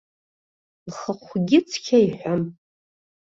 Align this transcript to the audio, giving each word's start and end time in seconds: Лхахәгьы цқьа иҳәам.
Лхахәгьы 0.89 1.59
цқьа 1.69 1.99
иҳәам. 2.05 2.41